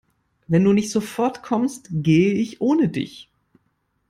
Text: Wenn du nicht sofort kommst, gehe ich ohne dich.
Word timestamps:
Wenn 0.47 0.63
du 0.63 0.73
nicht 0.73 0.89
sofort 0.89 1.43
kommst, 1.43 1.89
gehe 1.91 2.33
ich 2.33 2.59
ohne 2.59 2.89
dich. 2.89 3.29